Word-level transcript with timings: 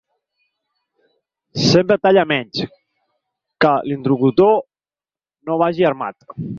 Sempre 1.65 1.99
talla 2.07 2.25
menys, 2.33 2.65
que 3.65 3.77
l'interlocutor 3.91 4.61
no 5.49 5.63
vagi 5.65 5.93
armat. 5.93 6.33